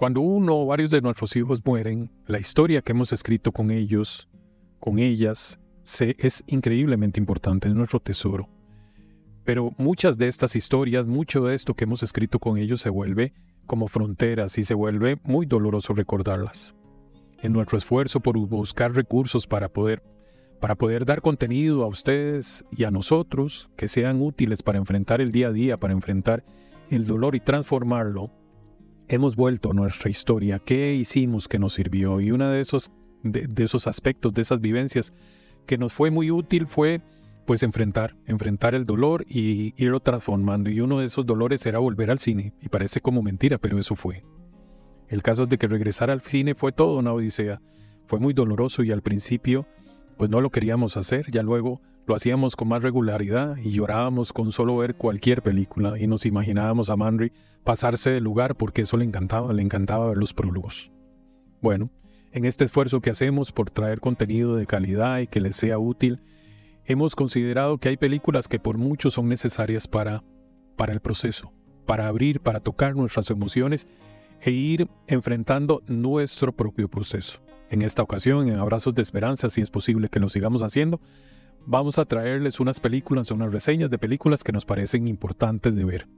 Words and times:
Cuando 0.00 0.22
uno 0.22 0.56
o 0.56 0.64
varios 0.64 0.90
de 0.90 1.02
nuestros 1.02 1.36
hijos 1.36 1.60
mueren, 1.62 2.10
la 2.26 2.38
historia 2.38 2.80
que 2.80 2.92
hemos 2.92 3.12
escrito 3.12 3.52
con 3.52 3.70
ellos, 3.70 4.30
con 4.78 4.98
ellas, 4.98 5.60
se, 5.82 6.16
es 6.18 6.42
increíblemente 6.46 7.20
importante, 7.20 7.68
es 7.68 7.74
nuestro 7.74 8.00
tesoro. 8.00 8.48
Pero 9.44 9.74
muchas 9.76 10.16
de 10.16 10.26
estas 10.28 10.56
historias, 10.56 11.06
mucho 11.06 11.44
de 11.44 11.54
esto 11.54 11.74
que 11.74 11.84
hemos 11.84 12.02
escrito 12.02 12.38
con 12.38 12.56
ellos 12.56 12.80
se 12.80 12.88
vuelve 12.88 13.34
como 13.66 13.88
fronteras 13.88 14.56
y 14.56 14.64
se 14.64 14.72
vuelve 14.72 15.18
muy 15.22 15.44
doloroso 15.44 15.92
recordarlas. 15.92 16.74
En 17.42 17.52
nuestro 17.52 17.76
esfuerzo 17.76 18.20
por 18.20 18.38
buscar 18.38 18.94
recursos 18.94 19.46
para 19.46 19.68
poder 19.68 20.02
para 20.60 20.76
poder 20.76 21.04
dar 21.04 21.20
contenido 21.20 21.84
a 21.84 21.88
ustedes 21.88 22.64
y 22.70 22.84
a 22.84 22.90
nosotros 22.90 23.68
que 23.76 23.86
sean 23.86 24.22
útiles 24.22 24.62
para 24.62 24.78
enfrentar 24.78 25.20
el 25.20 25.30
día 25.30 25.48
a 25.48 25.52
día, 25.52 25.76
para 25.76 25.92
enfrentar 25.92 26.42
el 26.88 27.06
dolor 27.06 27.34
y 27.34 27.40
transformarlo, 27.40 28.30
hemos 29.10 29.34
vuelto 29.34 29.72
a 29.72 29.74
nuestra 29.74 30.08
historia. 30.08 30.60
¿Qué 30.60 30.94
hicimos 30.94 31.48
que 31.48 31.58
nos 31.58 31.74
sirvió? 31.74 32.20
Y 32.20 32.30
uno 32.30 32.48
de 32.48 32.60
esos, 32.60 32.92
de, 33.24 33.64
esos 33.64 33.86
aspectos, 33.86 34.32
de 34.32 34.42
esas 34.42 34.60
vivencias 34.60 35.12
que 35.66 35.78
nos 35.78 35.92
fue 35.92 36.10
muy 36.10 36.30
útil 36.30 36.66
fue 36.66 37.02
pues 37.44 37.64
enfrentar, 37.64 38.16
enfrentar 38.26 38.76
el 38.76 38.86
dolor 38.86 39.26
y 39.28 39.74
irlo 39.76 39.98
transformando. 39.98 40.70
Y 40.70 40.80
uno 40.80 41.00
de 41.00 41.06
esos 41.06 41.26
dolores 41.26 41.66
era 41.66 41.80
volver 41.80 42.12
al 42.12 42.20
cine. 42.20 42.54
Y 42.62 42.68
parece 42.68 43.00
como 43.00 43.20
mentira, 43.20 43.58
pero 43.58 43.78
eso 43.78 43.96
fue. 43.96 44.22
El 45.08 45.22
caso 45.22 45.46
de 45.46 45.58
que 45.58 45.66
regresar 45.66 46.10
al 46.10 46.20
cine 46.20 46.54
fue 46.54 46.70
todo 46.70 46.98
una 46.98 47.12
odisea. 47.12 47.60
Fue 48.06 48.20
muy 48.20 48.32
doloroso 48.32 48.84
y 48.84 48.92
al 48.92 49.02
principio 49.02 49.66
pues 50.16 50.30
no 50.30 50.40
lo 50.40 50.50
queríamos 50.50 50.96
hacer, 50.96 51.30
ya 51.30 51.42
luego 51.42 51.80
lo 52.10 52.16
hacíamos 52.16 52.56
con 52.56 52.66
más 52.66 52.82
regularidad 52.82 53.56
y 53.58 53.70
llorábamos 53.70 54.32
con 54.32 54.50
solo 54.50 54.76
ver 54.76 54.96
cualquier 54.96 55.42
película 55.42 55.96
y 55.96 56.08
nos 56.08 56.26
imaginábamos 56.26 56.90
a 56.90 56.96
Manry 56.96 57.30
pasarse 57.62 58.10
del 58.10 58.24
lugar 58.24 58.56
porque 58.56 58.82
eso 58.82 58.96
le 58.96 59.04
encantaba, 59.04 59.52
le 59.52 59.62
encantaba 59.62 60.08
ver 60.08 60.16
los 60.16 60.34
prólogos. 60.34 60.90
Bueno, 61.60 61.88
en 62.32 62.46
este 62.46 62.64
esfuerzo 62.64 63.00
que 63.00 63.10
hacemos 63.10 63.52
por 63.52 63.70
traer 63.70 64.00
contenido 64.00 64.56
de 64.56 64.66
calidad 64.66 65.20
y 65.20 65.28
que 65.28 65.38
les 65.38 65.54
sea 65.54 65.78
útil, 65.78 66.20
hemos 66.84 67.14
considerado 67.14 67.78
que 67.78 67.90
hay 67.90 67.96
películas 67.96 68.48
que 68.48 68.58
por 68.58 68.76
mucho 68.76 69.10
son 69.10 69.28
necesarias 69.28 69.86
para, 69.86 70.24
para 70.74 70.92
el 70.92 70.98
proceso, 70.98 71.52
para 71.86 72.08
abrir, 72.08 72.40
para 72.40 72.58
tocar 72.58 72.96
nuestras 72.96 73.30
emociones 73.30 73.86
e 74.40 74.50
ir 74.50 74.88
enfrentando 75.06 75.80
nuestro 75.86 76.50
propio 76.50 76.88
proceso. 76.88 77.40
En 77.70 77.82
esta 77.82 78.02
ocasión, 78.02 78.48
en 78.48 78.58
Abrazos 78.58 78.96
de 78.96 79.02
Esperanza, 79.02 79.48
si 79.48 79.60
es 79.60 79.70
posible 79.70 80.08
que 80.08 80.18
lo 80.18 80.28
sigamos 80.28 80.62
haciendo, 80.62 81.00
vamos 81.66 81.98
a 81.98 82.04
traerles 82.04 82.60
unas 82.60 82.80
películas, 82.80 83.30
unas 83.30 83.52
reseñas 83.52 83.90
de 83.90 83.98
películas 83.98 84.44
que 84.44 84.52
nos 84.52 84.64
parecen 84.64 85.08
importantes 85.08 85.74
de 85.76 85.84
ver. 85.84 86.08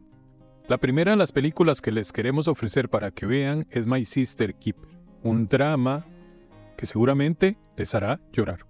La 0.69 0.79
primera 0.79 1.11
de 1.11 1.17
las 1.17 1.33
películas 1.33 1.81
que 1.81 1.93
les 1.93 2.13
queremos 2.13 2.49
ofrecer 2.49 2.89
para 2.89 3.11
que 3.11 3.27
vean 3.27 3.67
es 3.71 3.87
My 3.87 4.05
Sister 4.05 4.55
Keeper, 4.55 4.89
un 5.23 5.49
drama 5.49 6.07
que 6.77 6.87
seguramente 6.87 7.59
les 7.77 7.95
hará 7.95 8.21
llorar. 8.33 8.67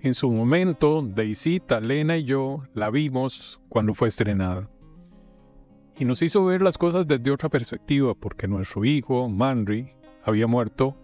En 0.00 0.14
su 0.14 0.30
momento, 0.30 1.02
Deisita, 1.02 1.80
Lena 1.80 2.16
y 2.16 2.24
yo 2.24 2.64
la 2.74 2.90
vimos 2.90 3.60
cuando 3.68 3.94
fue 3.94 4.08
estrenada. 4.08 4.68
Y 5.96 6.04
nos 6.04 6.22
hizo 6.22 6.44
ver 6.44 6.60
las 6.60 6.76
cosas 6.76 7.06
desde 7.06 7.30
otra 7.30 7.48
perspectiva, 7.48 8.14
porque 8.14 8.48
nuestro 8.48 8.84
hijo, 8.84 9.28
Manry, 9.28 9.92
había 10.24 10.46
muerto 10.46 10.96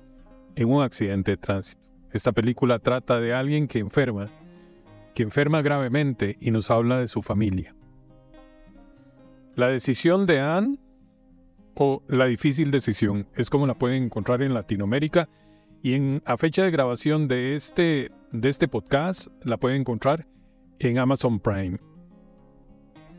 en 0.56 0.68
un 0.68 0.82
accidente 0.82 1.32
de 1.32 1.36
tránsito. 1.36 1.80
Esta 2.10 2.32
película 2.32 2.78
trata 2.78 3.20
de 3.20 3.34
alguien 3.34 3.68
que 3.68 3.78
enferma, 3.78 4.30
que 5.18 5.24
enferma 5.24 5.62
gravemente 5.62 6.36
y 6.40 6.52
nos 6.52 6.70
habla 6.70 7.00
de 7.00 7.08
su 7.08 7.22
familia. 7.22 7.74
La 9.56 9.66
decisión 9.66 10.26
de 10.26 10.38
Anne 10.38 10.78
o 11.74 12.04
la 12.06 12.26
difícil 12.26 12.70
decisión 12.70 13.26
es 13.34 13.50
como 13.50 13.66
la 13.66 13.74
pueden 13.74 14.04
encontrar 14.04 14.42
en 14.42 14.54
Latinoamérica 14.54 15.28
y 15.82 16.20
a 16.24 16.36
fecha 16.36 16.62
de 16.62 16.70
grabación 16.70 17.26
de 17.26 17.56
este, 17.56 18.12
de 18.30 18.48
este 18.48 18.68
podcast 18.68 19.26
la 19.42 19.56
pueden 19.56 19.80
encontrar 19.80 20.24
en 20.78 20.98
Amazon 20.98 21.40
Prime. 21.40 21.80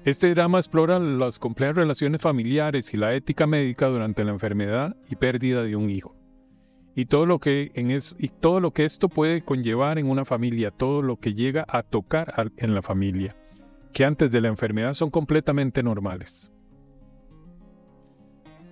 Este 0.06 0.34
drama 0.34 0.60
explora 0.60 1.00
las 1.00 1.38
complejas 1.38 1.76
relaciones 1.76 2.22
familiares 2.22 2.94
y 2.94 2.98
la 2.98 3.14
ética 3.14 3.46
médica 3.46 3.88
durante 3.88 4.24
la 4.24 4.32
enfermedad 4.32 4.96
y 5.10 5.18
pérdida 5.18 5.64
de 5.64 5.76
un 5.76 5.90
hijo 5.90 6.19
y 6.96 7.06
todo 7.06 7.26
lo 7.26 7.40
que 7.40 7.72
en 7.76 7.92
es, 7.92 8.16
y 8.20 8.30
todo 8.30 8.60
lo 8.60 8.72
que 8.72 8.86
esto 8.86 9.10
puede 9.10 9.42
conllevar 9.42 10.00
en 10.00 10.10
una 10.10 10.26
familia, 10.26 10.72
todo 10.72 11.02
lo 11.02 11.18
que 11.18 11.34
llega 11.34 11.66
a 11.68 11.84
tocar 11.84 12.52
en 12.58 12.74
la 12.74 12.82
familia, 12.82 13.36
que 13.94 14.06
antes 14.06 14.32
de 14.32 14.42
la 14.42 14.48
enfermedad 14.48 14.94
son 14.94 15.10
completamente 15.10 15.84
normales. 15.84 16.52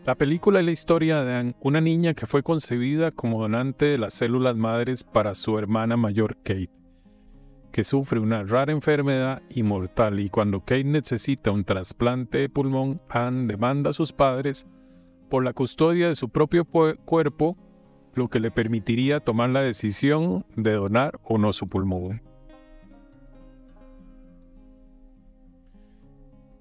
La 0.05 0.15
película 0.15 0.59
es 0.59 0.65
la 0.65 0.71
historia 0.71 1.23
de 1.25 1.53
una 1.59 1.81
niña 1.81 2.13
que 2.13 2.25
fue 2.25 2.41
concebida 2.41 3.11
como 3.11 3.41
donante 3.41 3.87
de 3.87 3.97
las 3.97 4.13
células 4.13 4.55
madres 4.55 5.03
para 5.03 5.35
su 5.35 5.59
hermana 5.59 5.97
mayor 5.97 6.37
Kate, 6.43 6.71
que 7.73 7.83
sufre 7.83 8.19
una 8.19 8.43
rara 8.43 8.71
enfermedad 8.71 9.41
inmortal 9.49 10.21
y 10.21 10.29
cuando 10.29 10.61
Kate 10.61 10.85
necesita 10.85 11.51
un 11.51 11.65
trasplante 11.65 12.37
de 12.37 12.47
pulmón, 12.47 13.01
Anne 13.09 13.47
demanda 13.47 13.89
a 13.89 13.93
sus 13.93 14.13
padres 14.13 14.65
por 15.29 15.43
la 15.43 15.51
custodia 15.51 16.07
de 16.07 16.15
su 16.15 16.29
propio 16.29 16.63
cuerpo 16.63 17.57
lo 18.17 18.29
que 18.29 18.39
le 18.39 18.51
permitiría 18.51 19.19
tomar 19.19 19.49
la 19.49 19.61
decisión 19.61 20.45
de 20.55 20.73
donar 20.73 21.19
o 21.23 21.37
no 21.37 21.53
su 21.53 21.67
pulmón. 21.67 22.21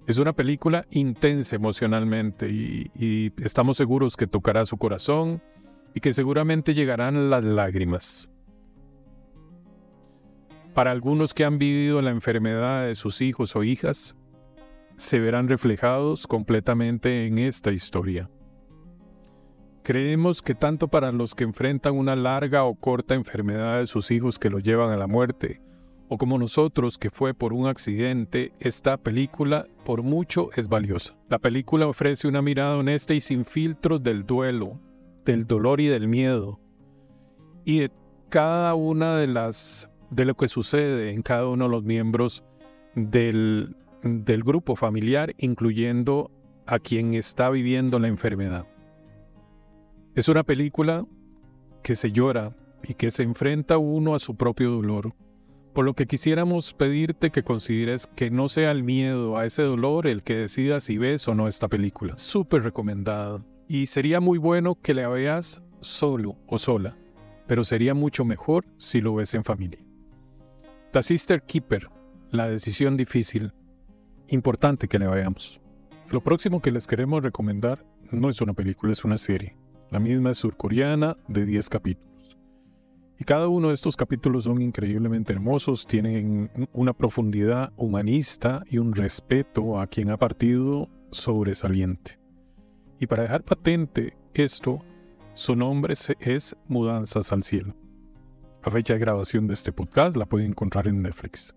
Es 0.07 0.19
una 0.19 0.33
película 0.33 0.87
intensa 0.91 1.57
emocionalmente 1.57 2.49
y, 2.49 3.33
estamos 3.39 3.77
seguros 3.77 4.17
que 4.17 4.29
tocará 4.29 4.65
su 4.65 4.77
corazón 4.77 5.43
y 5.95 6.01
que 6.01 6.13
seguramente 6.13 6.75
llegarán 6.75 7.29
las 7.29 7.45
lágrimas. 7.45 8.29
Para 10.75 10.93
algunos 10.93 11.35
que 11.35 11.45
han 11.45 11.59
vivido 11.59 12.01
la 12.03 12.11
enfermedad 12.11 12.87
de 12.87 12.95
sus 12.95 13.21
hijos 13.21 13.57
o 13.57 13.65
hijas, 13.65 14.15
se 14.95 15.19
verán 15.19 15.49
reflejados 15.49 16.27
completamente 16.27 17.27
en 17.27 17.39
esta 17.39 17.73
historia. 17.73 18.31
Creemos 19.87 20.43
que 20.43 20.57
tanto 20.57 20.89
para 20.89 21.13
los 21.13 21.37
que 21.37 21.45
enfrentan 21.45 21.97
una 21.97 22.17
larga 22.17 22.65
o 22.65 22.75
corta 22.75 23.15
enfermedad 23.15 23.79
de 23.79 23.87
sus 23.87 24.11
hijos 24.11 24.37
que 24.37 24.51
lo 24.51 24.59
llevan 24.59 24.91
a 24.91 24.97
la 24.97 25.07
muerte, 25.07 25.61
o 26.09 26.19
como 26.19 26.39
nosotros 26.39 26.99
que 26.99 27.09
fue 27.09 27.35
por 27.35 27.53
un 27.53 27.69
accidente, 27.69 28.53
esta 28.59 28.97
película 28.97 29.69
por 29.85 30.03
mucho 30.03 30.51
es 30.57 30.69
valiosa. 30.69 31.17
La 31.29 31.39
película 31.39 31.87
ofrece 31.87 32.27
una 32.27 32.43
mirada 32.43 32.77
honesta 32.77 33.15
y 33.15 33.21
sin 33.21 33.45
filtros 33.45 34.03
del 34.03 34.27
duelo, 34.27 34.81
del 35.25 35.47
dolor 35.47 35.81
y 35.81 35.87
del 35.87 36.09
miedo, 36.09 36.59
y 37.65 37.79
de 37.79 37.93
cada 38.29 38.75
una 38.75 39.17
de 39.17 39.29
las 39.29 39.89
de 40.11 40.25
lo 40.25 40.35
que 40.35 40.49
sucede 40.49 41.13
en 41.13 41.23
cada 41.23 41.47
uno 41.47 41.67
de 41.67 41.71
los 41.71 41.85
miembros 41.85 42.43
del, 42.97 43.77
del 44.03 44.43
grupo 44.43 44.75
familiar, 44.75 45.33
incluyendo 45.39 46.33
a 46.67 46.81
quien 46.81 47.15
está 47.15 47.51
viviendo 47.51 48.01
la 48.01 48.09
enfermedad. 48.09 48.67
Es 50.17 50.31
una 50.31 50.45
película 50.45 51.05
que 51.83 51.95
se 51.95 52.11
llora 52.11 52.57
y 52.83 52.95
que 52.95 53.11
se 53.11 53.23
enfrenta 53.23 53.77
uno 53.77 54.15
a 54.15 54.19
su 54.19 54.35
propio 54.35 54.71
dolor. 54.71 55.13
Por 55.75 55.85
lo 55.85 55.93
que 55.93 56.07
quisiéramos 56.07 56.73
pedirte 56.73 57.31
que 57.31 57.43
consideres 57.43 58.07
que 58.07 58.31
no 58.31 58.49
sea 58.49 58.71
el 58.71 58.83
miedo 58.83 59.37
a 59.37 59.45
ese 59.45 59.61
dolor 59.61 60.07
el 60.07 60.23
que 60.23 60.39
decida 60.39 60.81
si 60.81 60.97
ves 60.97 61.29
o 61.29 61.35
no 61.35 61.49
esta 61.49 61.69
película. 61.69 62.17
Súper 62.17 62.63
recomendada. 62.63 63.45
Y 63.69 63.89
sería 63.89 64.21
muy 64.21 64.39
bueno 64.39 64.81
que 64.81 64.95
la 64.95 65.07
veas 65.09 65.61
solo 65.83 66.39
o 66.47 66.57
sola, 66.57 66.97
pero 67.47 67.63
sería 67.63 67.93
mucho 67.93 68.25
mejor 68.25 68.65
si 68.79 69.03
lo 69.03 69.17
ves 69.17 69.35
en 69.35 69.45
familia. 69.45 69.85
The 70.93 71.03
Sister 71.03 71.43
Keeper, 71.43 71.91
la 72.31 72.49
decisión 72.49 72.97
difícil. 72.97 73.53
Importante 74.29 74.89
que 74.89 74.99
la 74.99 75.11
veamos. 75.11 75.61
Lo 76.11 76.23
próximo 76.23 76.63
que 76.63 76.71
les 76.71 76.87
queremos 76.87 77.23
recomendar 77.23 77.85
no 78.11 78.31
es 78.31 78.41
una 78.41 78.55
película, 78.55 78.93
es 78.93 79.05
una 79.05 79.19
serie. 79.19 79.55
La 79.91 80.01
misma 80.01 80.31
es 80.31 80.39
surcoreana 80.39 81.17
de 81.29 81.45
10 81.45 81.69
capítulos. 81.69 82.37
Y 83.19 83.25
cada 83.25 83.47
uno 83.47 83.69
de 83.69 83.75
estos 83.75 83.97
capítulos 83.97 84.45
son 84.45 84.61
increíblemente 84.61 85.33
hermosos, 85.33 85.87
tienen 85.87 86.51
una 86.73 86.93
profundidad 86.93 87.73
humanista 87.77 88.65
y 88.69 88.79
un 88.79 88.95
respeto 88.95 89.81
a 89.81 89.87
quien 89.87 90.11
ha 90.11 90.17
partido 90.17 90.89
sobresaliente. 91.13 92.19
Y 92.99 93.07
para 93.07 93.23
dejar 93.23 93.45
patente 93.45 94.17
esto, 94.35 94.83
su 95.35 95.55
nombre 95.55 95.95
es 96.21 96.57
Mudanzas 96.67 97.33
al 97.33 97.45
Cielo. 97.45 97.75
La 98.65 98.73
fecha 98.73 98.95
de 98.95 99.01
grabación 99.01 99.47
de 99.47 99.55
este 99.55 99.73
podcast 99.73 100.17
la 100.17 100.27
pueden 100.27 100.49
encontrar 100.49 100.89
en 100.89 101.01
Netflix. 101.01 101.55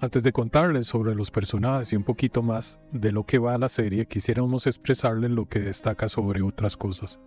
Antes 0.00 0.22
de 0.22 0.32
contarles 0.32 0.86
sobre 0.86 1.14
los 1.14 1.30
personajes 1.30 1.92
y 1.92 1.96
un 1.96 2.04
poquito 2.04 2.42
más 2.42 2.78
de 2.92 3.10
lo 3.10 3.24
que 3.24 3.38
va 3.38 3.56
la 3.56 3.70
serie, 3.70 4.06
quisiéramos 4.06 4.66
expresarles 4.66 5.30
lo 5.30 5.48
que 5.48 5.60
destaca 5.60 6.08
sobre 6.08 6.42
otras 6.42 6.76
cosas 6.76 7.18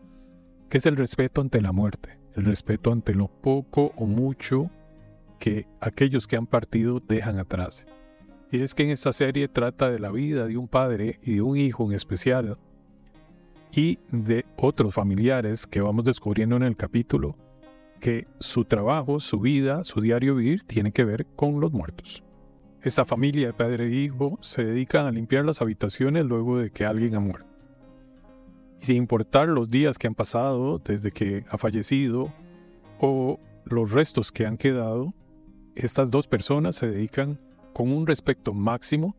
que 0.69 0.77
es 0.77 0.85
el 0.85 0.97
respeto 0.97 1.41
ante 1.41 1.61
la 1.61 1.71
muerte, 1.71 2.17
el 2.35 2.45
respeto 2.45 2.91
ante 2.91 3.13
lo 3.13 3.27
poco 3.27 3.93
o 3.95 4.05
mucho 4.05 4.69
que 5.39 5.67
aquellos 5.79 6.27
que 6.27 6.35
han 6.35 6.47
partido 6.47 6.99
dejan 6.99 7.39
atrás. 7.39 7.85
Y 8.51 8.61
es 8.61 8.73
que 8.73 8.83
en 8.83 8.91
esta 8.91 9.13
serie 9.13 9.47
trata 9.47 9.89
de 9.89 9.99
la 9.99 10.11
vida 10.11 10.47
de 10.47 10.57
un 10.57 10.67
padre 10.67 11.19
y 11.21 11.35
de 11.35 11.41
un 11.41 11.57
hijo 11.57 11.85
en 11.85 11.93
especial, 11.93 12.57
y 13.71 13.99
de 14.11 14.45
otros 14.55 14.93
familiares 14.93 15.67
que 15.67 15.81
vamos 15.81 16.05
descubriendo 16.05 16.55
en 16.55 16.63
el 16.63 16.75
capítulo 16.75 17.35
que 17.99 18.27
su 18.39 18.65
trabajo, 18.65 19.19
su 19.19 19.39
vida, 19.39 19.83
su 19.83 20.01
diario 20.01 20.35
vivir 20.35 20.63
tiene 20.63 20.91
que 20.91 21.03
ver 21.03 21.25
con 21.35 21.59
los 21.59 21.71
muertos. 21.71 22.23
Esta 22.81 23.05
familia 23.05 23.47
de 23.47 23.53
padre 23.53 23.87
e 23.87 23.95
hijo 23.95 24.37
se 24.41 24.63
dedica 24.63 25.07
a 25.07 25.11
limpiar 25.11 25.45
las 25.45 25.61
habitaciones 25.61 26.25
luego 26.25 26.59
de 26.59 26.71
que 26.71 26.85
alguien 26.85 27.15
ha 27.15 27.19
muerto. 27.19 27.46
Sin 28.79 28.97
importar 28.97 29.49
los 29.49 29.69
días 29.69 29.97
que 29.97 30.07
han 30.07 30.15
pasado 30.15 30.79
desde 30.79 31.11
que 31.11 31.45
ha 31.49 31.57
fallecido 31.57 32.31
o 32.99 33.39
los 33.65 33.91
restos 33.91 34.31
que 34.31 34.45
han 34.45 34.57
quedado, 34.57 35.13
estas 35.75 36.09
dos 36.09 36.27
personas 36.27 36.75
se 36.75 36.87
dedican 36.87 37.39
con 37.73 37.91
un 37.91 38.07
respeto 38.07 38.53
máximo 38.53 39.15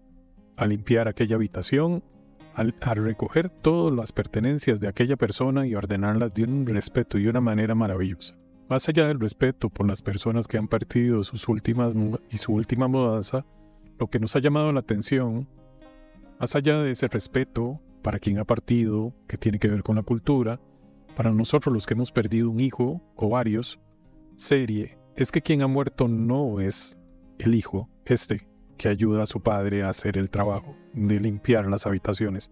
a 0.56 0.66
limpiar 0.66 1.06
aquella 1.06 1.36
habitación, 1.36 2.02
a, 2.54 2.94
recoger 2.94 3.50
todas 3.50 3.94
las 3.94 4.10
pertenencias 4.10 4.80
de 4.80 4.88
aquella 4.88 5.16
persona 5.16 5.66
y 5.66 5.76
ordenarlas 5.76 6.34
de 6.34 6.44
un 6.44 6.66
respeto 6.66 7.18
y 7.18 7.28
una 7.28 7.40
manera 7.40 7.76
maravillosa. 7.76 8.36
Más 8.68 8.88
allá 8.88 9.06
del 9.06 9.20
respeto 9.20 9.70
por 9.70 9.86
las 9.86 10.02
personas 10.02 10.48
que 10.48 10.58
han 10.58 10.66
partido 10.66 11.22
sus 11.22 11.48
últimas 11.48 11.92
y 12.30 12.38
su 12.38 12.52
última 12.52 12.88
mudanza, 12.88 13.46
lo 13.98 14.08
que 14.08 14.18
nos 14.18 14.34
ha 14.34 14.40
llamado 14.40 14.72
la 14.72 14.80
atención, 14.80 15.48
más 16.40 16.56
allá 16.56 16.82
de 16.82 16.90
ese 16.90 17.06
respeto 17.06 17.80
para 18.02 18.18
quien 18.18 18.38
ha 18.38 18.44
partido, 18.44 19.14
que 19.26 19.38
tiene 19.38 19.58
que 19.58 19.68
ver 19.68 19.82
con 19.82 19.96
la 19.96 20.02
cultura, 20.02 20.60
para 21.16 21.32
nosotros 21.32 21.72
los 21.72 21.86
que 21.86 21.94
hemos 21.94 22.12
perdido 22.12 22.50
un 22.50 22.60
hijo 22.60 23.02
o 23.16 23.28
varios, 23.28 23.80
serie, 24.36 24.98
es 25.16 25.32
que 25.32 25.42
quien 25.42 25.62
ha 25.62 25.66
muerto 25.66 26.06
no 26.06 26.60
es 26.60 26.96
el 27.38 27.54
hijo, 27.54 27.88
este, 28.04 28.48
que 28.76 28.88
ayuda 28.88 29.24
a 29.24 29.26
su 29.26 29.42
padre 29.42 29.82
a 29.82 29.88
hacer 29.88 30.16
el 30.16 30.30
trabajo 30.30 30.76
de 30.92 31.20
limpiar 31.20 31.66
las 31.66 31.86
habitaciones, 31.86 32.50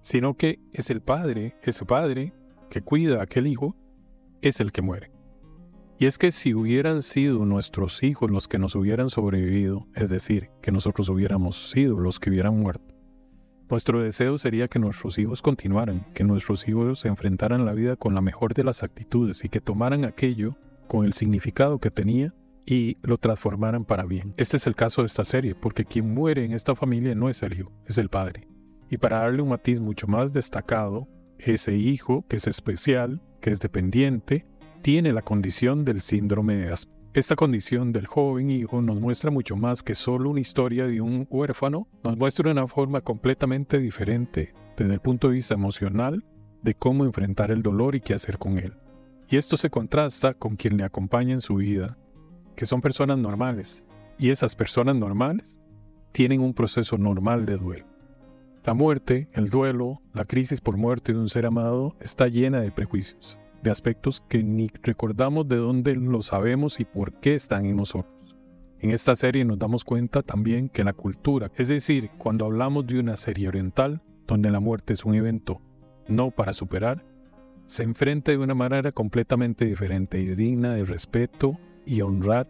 sino 0.00 0.36
que 0.36 0.60
es 0.72 0.90
el 0.90 1.00
padre, 1.00 1.56
ese 1.62 1.84
padre 1.84 2.32
que 2.70 2.82
cuida 2.82 3.18
a 3.20 3.24
aquel 3.24 3.46
hijo, 3.46 3.76
es 4.42 4.60
el 4.60 4.72
que 4.72 4.82
muere. 4.82 5.10
Y 5.98 6.06
es 6.06 6.16
que 6.16 6.30
si 6.30 6.54
hubieran 6.54 7.02
sido 7.02 7.44
nuestros 7.44 8.04
hijos 8.04 8.30
los 8.30 8.46
que 8.46 8.58
nos 8.58 8.76
hubieran 8.76 9.10
sobrevivido, 9.10 9.88
es 9.96 10.08
decir, 10.08 10.50
que 10.62 10.70
nosotros 10.70 11.08
hubiéramos 11.08 11.70
sido 11.70 11.98
los 11.98 12.20
que 12.20 12.30
hubieran 12.30 12.60
muerto, 12.60 12.94
nuestro 13.70 14.02
deseo 14.02 14.38
sería 14.38 14.68
que 14.68 14.78
nuestros 14.78 15.18
hijos 15.18 15.42
continuaran, 15.42 16.06
que 16.14 16.24
nuestros 16.24 16.66
hijos 16.68 17.00
se 17.00 17.08
enfrentaran 17.08 17.64
la 17.64 17.72
vida 17.72 17.96
con 17.96 18.14
la 18.14 18.20
mejor 18.20 18.54
de 18.54 18.64
las 18.64 18.82
actitudes 18.82 19.44
y 19.44 19.48
que 19.48 19.60
tomaran 19.60 20.04
aquello 20.04 20.56
con 20.86 21.04
el 21.04 21.12
significado 21.12 21.78
que 21.78 21.90
tenía 21.90 22.34
y 22.64 22.96
lo 23.02 23.18
transformaran 23.18 23.84
para 23.84 24.04
bien. 24.04 24.34
Este 24.36 24.56
es 24.56 24.66
el 24.66 24.74
caso 24.74 25.02
de 25.02 25.06
esta 25.06 25.24
serie, 25.24 25.54
porque 25.54 25.84
quien 25.84 26.12
muere 26.12 26.44
en 26.44 26.52
esta 26.52 26.74
familia 26.74 27.14
no 27.14 27.28
es 27.28 27.42
el 27.42 27.58
hijo, 27.58 27.72
es 27.86 27.98
el 27.98 28.08
padre. 28.08 28.48
Y 28.90 28.98
para 28.98 29.18
darle 29.18 29.42
un 29.42 29.50
matiz 29.50 29.80
mucho 29.80 30.06
más 30.06 30.32
destacado, 30.32 31.08
ese 31.38 31.76
hijo, 31.76 32.26
que 32.28 32.36
es 32.36 32.46
especial, 32.46 33.22
que 33.40 33.50
es 33.50 33.60
dependiente, 33.60 34.46
tiene 34.82 35.12
la 35.12 35.22
condición 35.22 35.84
del 35.84 36.00
síndrome 36.00 36.56
de 36.56 36.72
Asperger. 36.72 36.98
Esta 37.18 37.34
condición 37.34 37.92
del 37.92 38.06
joven 38.06 38.48
hijo 38.48 38.80
nos 38.80 39.00
muestra 39.00 39.32
mucho 39.32 39.56
más 39.56 39.82
que 39.82 39.96
solo 39.96 40.30
una 40.30 40.38
historia 40.38 40.86
de 40.86 41.00
un 41.00 41.26
huérfano, 41.28 41.88
nos 42.04 42.16
muestra 42.16 42.52
una 42.52 42.68
forma 42.68 43.00
completamente 43.00 43.80
diferente 43.80 44.54
desde 44.76 44.94
el 44.94 45.00
punto 45.00 45.26
de 45.26 45.34
vista 45.34 45.54
emocional 45.54 46.24
de 46.62 46.74
cómo 46.74 47.04
enfrentar 47.04 47.50
el 47.50 47.60
dolor 47.60 47.96
y 47.96 48.00
qué 48.00 48.14
hacer 48.14 48.38
con 48.38 48.56
él. 48.56 48.74
Y 49.28 49.36
esto 49.36 49.56
se 49.56 49.68
contrasta 49.68 50.34
con 50.34 50.54
quien 50.54 50.76
le 50.76 50.84
acompaña 50.84 51.34
en 51.34 51.40
su 51.40 51.56
vida, 51.56 51.98
que 52.54 52.66
son 52.66 52.80
personas 52.80 53.18
normales. 53.18 53.82
Y 54.16 54.30
esas 54.30 54.54
personas 54.54 54.94
normales 54.94 55.58
tienen 56.12 56.40
un 56.40 56.54
proceso 56.54 56.98
normal 56.98 57.46
de 57.46 57.56
duelo. 57.56 57.86
La 58.64 58.74
muerte, 58.74 59.28
el 59.32 59.50
duelo, 59.50 60.02
la 60.14 60.24
crisis 60.24 60.60
por 60.60 60.76
muerte 60.76 61.12
de 61.12 61.18
un 61.18 61.28
ser 61.28 61.46
amado 61.46 61.96
está 61.98 62.28
llena 62.28 62.60
de 62.60 62.70
prejuicios 62.70 63.40
de 63.62 63.70
aspectos 63.70 64.22
que 64.28 64.42
ni 64.42 64.68
recordamos 64.82 65.48
de 65.48 65.56
dónde 65.56 65.96
lo 65.96 66.22
sabemos 66.22 66.80
y 66.80 66.84
por 66.84 67.14
qué 67.14 67.34
están 67.34 67.66
en 67.66 67.76
nosotros. 67.76 68.36
En 68.80 68.90
esta 68.90 69.16
serie 69.16 69.44
nos 69.44 69.58
damos 69.58 69.84
cuenta 69.84 70.22
también 70.22 70.68
que 70.68 70.84
la 70.84 70.92
cultura, 70.92 71.50
es 71.56 71.68
decir, 71.68 72.10
cuando 72.16 72.46
hablamos 72.46 72.86
de 72.86 73.00
una 73.00 73.16
serie 73.16 73.48
oriental, 73.48 74.00
donde 74.26 74.50
la 74.50 74.60
muerte 74.60 74.92
es 74.92 75.04
un 75.04 75.14
evento 75.14 75.60
no 76.06 76.30
para 76.30 76.52
superar, 76.52 77.04
se 77.66 77.82
enfrenta 77.82 78.30
de 78.30 78.38
una 78.38 78.54
manera 78.54 78.92
completamente 78.92 79.64
diferente 79.64 80.20
y 80.20 80.26
digna 80.26 80.74
de 80.74 80.84
respeto 80.84 81.58
y 81.84 82.00
honrar 82.00 82.48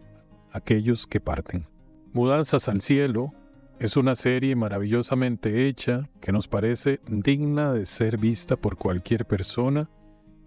a 0.52 0.58
aquellos 0.58 1.06
que 1.06 1.20
parten. 1.20 1.66
Mudanzas 2.12 2.68
al 2.68 2.82
cielo 2.82 3.32
es 3.78 3.96
una 3.96 4.14
serie 4.14 4.54
maravillosamente 4.54 5.66
hecha 5.66 6.08
que 6.20 6.32
nos 6.32 6.46
parece 6.46 7.00
digna 7.08 7.72
de 7.72 7.86
ser 7.86 8.18
vista 8.18 8.56
por 8.56 8.76
cualquier 8.76 9.24
persona 9.24 9.88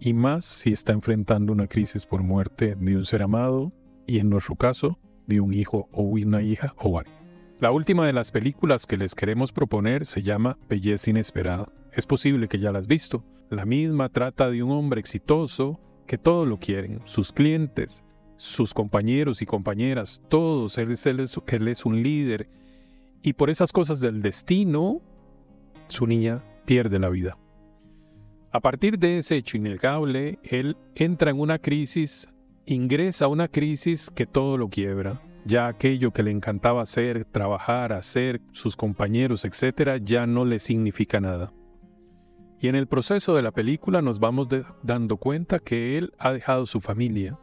y 0.04 0.14
más 0.14 0.44
si 0.44 0.72
está 0.72 0.92
enfrentando 0.92 1.52
una 1.52 1.68
crisis 1.68 2.06
por 2.06 2.24
muerte 2.24 2.74
de 2.74 2.96
un 2.96 3.04
ser 3.04 3.22
amado 3.22 3.72
y 4.04 4.18
en 4.18 4.30
nuestro 4.30 4.56
caso 4.56 4.98
de 5.28 5.40
un 5.40 5.54
hijo 5.54 5.88
o 5.92 6.02
una 6.02 6.42
hija 6.42 6.74
o 6.76 6.90
varios. 6.90 7.14
La 7.60 7.70
última 7.70 8.04
de 8.04 8.12
las 8.12 8.32
películas 8.32 8.84
que 8.84 8.96
les 8.96 9.14
queremos 9.14 9.52
proponer 9.52 10.04
se 10.04 10.22
llama 10.22 10.58
Belleza 10.68 11.10
Inesperada. 11.10 11.72
Es 11.92 12.04
posible 12.06 12.48
que 12.48 12.58
ya 12.58 12.72
la 12.72 12.80
has 12.80 12.88
visto. 12.88 13.24
La 13.48 13.64
misma 13.64 14.08
trata 14.08 14.50
de 14.50 14.64
un 14.64 14.72
hombre 14.72 14.98
exitoso 14.98 15.78
que 16.08 16.18
todo 16.18 16.46
lo 16.46 16.58
quieren, 16.58 17.00
sus 17.04 17.30
clientes, 17.30 18.02
sus 18.38 18.74
compañeros 18.74 19.40
y 19.40 19.46
compañeras, 19.46 20.20
todos. 20.28 20.78
Él 20.78 20.90
es 20.90 21.86
un 21.86 22.02
líder. 22.02 22.48
Y 23.22 23.34
por 23.34 23.50
esas 23.50 23.70
cosas 23.70 24.00
del 24.00 24.20
destino, 24.20 25.00
su 25.86 26.08
niña 26.08 26.42
pierde 26.64 26.98
la 26.98 27.08
vida. 27.08 27.38
A 28.54 28.60
partir 28.60 28.98
de 28.98 29.16
ese 29.16 29.36
hecho 29.36 29.56
innegable, 29.56 30.38
él 30.42 30.76
entra 30.94 31.30
en 31.30 31.40
una 31.40 31.58
crisis, 31.58 32.28
ingresa 32.66 33.24
a 33.24 33.28
una 33.28 33.48
crisis 33.48 34.10
que 34.10 34.26
todo 34.26 34.58
lo 34.58 34.68
quiebra. 34.68 35.22
Ya 35.46 35.68
aquello 35.68 36.10
que 36.10 36.22
le 36.22 36.32
encantaba 36.32 36.82
hacer, 36.82 37.24
trabajar, 37.24 37.94
hacer, 37.94 38.42
sus 38.52 38.76
compañeros, 38.76 39.46
etcétera, 39.46 39.96
ya 39.96 40.26
no 40.26 40.44
le 40.44 40.58
significa 40.58 41.18
nada. 41.18 41.50
Y 42.60 42.68
en 42.68 42.76
el 42.76 42.88
proceso 42.88 43.34
de 43.34 43.40
la 43.40 43.52
película 43.52 44.02
nos 44.02 44.20
vamos 44.20 44.48
dando 44.82 45.16
cuenta 45.16 45.58
que 45.58 45.96
él 45.96 46.12
ha 46.18 46.30
dejado 46.30 46.66
su 46.66 46.82
familia. 46.82 47.38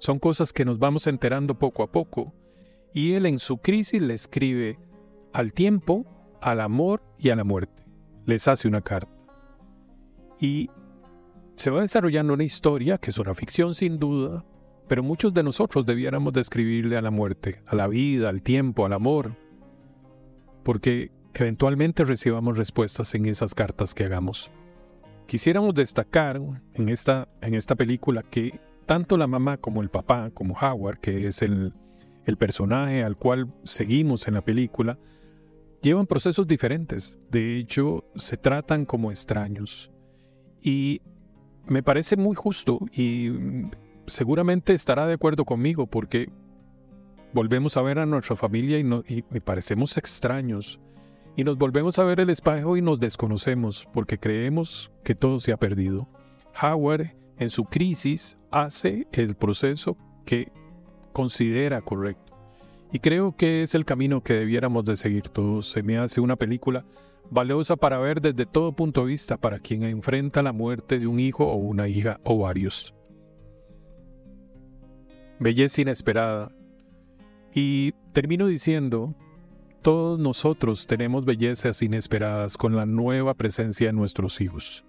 Son 0.00 0.18
cosas 0.18 0.52
que 0.52 0.64
nos 0.64 0.80
vamos 0.80 1.06
enterando 1.06 1.56
poco 1.56 1.84
a 1.84 1.92
poco. 1.92 2.34
Y 2.92 3.12
él 3.12 3.26
en 3.26 3.38
su 3.38 3.58
crisis 3.58 4.02
le 4.02 4.14
escribe 4.14 4.76
al 5.32 5.52
tiempo, 5.52 6.04
al 6.42 6.60
amor 6.60 7.04
y 7.16 7.30
a 7.30 7.36
la 7.36 7.44
muerte. 7.44 7.84
Les 8.26 8.48
hace 8.48 8.66
una 8.66 8.80
carta. 8.80 9.17
Y 10.40 10.70
se 11.54 11.70
va 11.70 11.80
desarrollando 11.80 12.34
una 12.34 12.44
historia 12.44 12.98
que 12.98 13.10
es 13.10 13.18
una 13.18 13.34
ficción 13.34 13.74
sin 13.74 13.98
duda, 13.98 14.44
pero 14.86 15.02
muchos 15.02 15.34
de 15.34 15.42
nosotros 15.42 15.84
debiéramos 15.84 16.32
describirle 16.32 16.96
a 16.96 17.02
la 17.02 17.10
muerte, 17.10 17.62
a 17.66 17.74
la 17.74 17.88
vida, 17.88 18.28
al 18.28 18.42
tiempo, 18.42 18.86
al 18.86 18.92
amor, 18.92 19.36
porque 20.62 21.10
eventualmente 21.34 22.04
recibamos 22.04 22.56
respuestas 22.56 23.14
en 23.14 23.26
esas 23.26 23.54
cartas 23.54 23.94
que 23.94 24.04
hagamos. 24.04 24.50
Quisiéramos 25.26 25.74
destacar 25.74 26.40
en 26.74 26.88
esta, 26.88 27.28
en 27.42 27.54
esta 27.54 27.74
película 27.74 28.22
que 28.22 28.58
tanto 28.86 29.16
la 29.18 29.26
mamá 29.26 29.58
como 29.58 29.82
el 29.82 29.90
papá, 29.90 30.30
como 30.32 30.56
Howard, 30.58 31.00
que 31.00 31.26
es 31.26 31.42
el, 31.42 31.74
el 32.24 32.36
personaje 32.38 33.04
al 33.04 33.16
cual 33.16 33.52
seguimos 33.64 34.26
en 34.28 34.34
la 34.34 34.42
película, 34.42 34.98
llevan 35.82 36.06
procesos 36.06 36.46
diferentes. 36.46 37.18
De 37.30 37.58
hecho, 37.58 38.04
se 38.14 38.36
tratan 38.36 38.86
como 38.86 39.10
extraños. 39.10 39.92
Y 40.62 41.00
me 41.66 41.82
parece 41.82 42.16
muy 42.16 42.34
justo 42.34 42.80
y 42.92 43.30
seguramente 44.06 44.72
estará 44.72 45.06
de 45.06 45.14
acuerdo 45.14 45.44
conmigo 45.44 45.86
porque 45.86 46.30
volvemos 47.32 47.76
a 47.76 47.82
ver 47.82 47.98
a 47.98 48.06
nuestra 48.06 48.36
familia 48.36 48.78
y, 48.78 48.84
me 48.84 49.40
parecemos 49.40 49.96
extraños. 49.96 50.80
Y 51.36 51.44
nos 51.44 51.56
volvemos 51.56 51.98
a 51.98 52.04
ver 52.04 52.18
el 52.20 52.30
espejo 52.30 52.76
y 52.76 52.82
nos 52.82 52.98
desconocemos 52.98 53.88
porque 53.92 54.18
creemos 54.18 54.90
que 55.04 55.14
todo 55.14 55.38
se 55.38 55.52
ha 55.52 55.56
perdido. 55.56 56.08
Howard, 56.60 57.14
en 57.38 57.50
su 57.50 57.64
crisis, 57.64 58.36
hace 58.50 59.06
el 59.12 59.36
proceso 59.36 59.96
que 60.24 60.50
considera 61.12 61.80
correcto. 61.80 62.36
Y 62.90 62.98
creo 62.98 63.36
que 63.36 63.62
es 63.62 63.74
el 63.74 63.84
camino 63.84 64.22
que 64.22 64.32
debiéramos 64.32 64.84
de 64.84 64.96
seguir 64.96 65.28
todos. 65.28 65.70
Se 65.70 65.82
me 65.82 65.98
hace 65.98 66.20
una 66.20 66.36
película 66.36 66.84
valiosa 67.30 67.76
para 67.76 67.98
ver 67.98 68.20
desde 68.20 68.46
todo 68.46 68.72
punto 68.72 69.02
de 69.02 69.08
vista 69.08 69.36
para 69.36 69.58
quien 69.58 69.82
enfrenta 69.84 70.42
la 70.42 70.52
muerte 70.52 70.98
de 70.98 71.06
un 71.06 71.20
hijo 71.20 71.46
o 71.46 71.56
una 71.56 71.88
hija 71.88 72.20
o 72.24 72.38
varios. 72.38 72.94
Belleza 75.38 75.82
inesperada. 75.82 76.52
Y 77.54 77.92
termino 78.12 78.46
diciendo, 78.46 79.14
todos 79.82 80.18
nosotros 80.18 80.86
tenemos 80.86 81.24
bellezas 81.24 81.82
inesperadas 81.82 82.56
con 82.56 82.76
la 82.76 82.86
nueva 82.86 83.34
presencia 83.34 83.86
de 83.88 83.92
nuestros 83.92 84.40
hijos. 84.40 84.84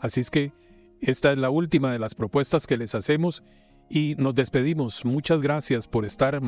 Así 0.00 0.20
es 0.20 0.30
que 0.30 0.52
esta 1.00 1.32
es 1.32 1.38
la 1.38 1.50
última 1.50 1.92
de 1.92 1.98
las 1.98 2.14
propuestas 2.14 2.66
que 2.66 2.76
les 2.76 2.94
hacemos 2.94 3.42
y 3.88 4.14
nos 4.16 4.34
despedimos. 4.34 5.04
Muchas 5.04 5.42
gracias 5.42 5.86
por 5.86 6.04
estar 6.04 6.40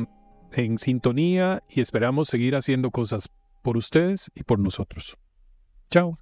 en 0.53 0.77
sintonía 0.77 1.63
y 1.69 1.81
esperamos 1.81 2.27
seguir 2.27 2.55
haciendo 2.55 2.91
cosas 2.91 3.29
por 3.61 3.77
ustedes 3.77 4.31
y 4.35 4.43
por 4.43 4.59
nosotros. 4.59 5.17
Chao. 5.91 6.17